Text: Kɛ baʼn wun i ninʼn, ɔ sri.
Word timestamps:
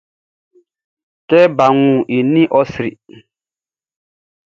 Kɛ 1.29 1.39
baʼn 1.57 1.75
wun 1.87 2.01
i 2.15 2.17
ninʼn, 2.33 2.51
ɔ 2.57 2.61
sri. 2.71 2.89